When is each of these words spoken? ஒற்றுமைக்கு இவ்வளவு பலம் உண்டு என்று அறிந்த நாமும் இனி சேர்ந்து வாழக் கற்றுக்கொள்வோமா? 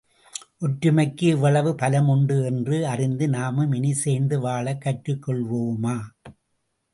ஒற்றுமைக்கு 0.59 1.23
இவ்வளவு 1.23 1.75
பலம் 1.75 2.07
உண்டு 2.07 2.43
என்று 2.43 2.87
அறிந்த 2.87 3.27
நாமும் 3.27 3.71
இனி 3.71 3.93
சேர்ந்து 3.93 4.39
வாழக் 4.39 4.81
கற்றுக்கொள்வோமா? 4.85 5.95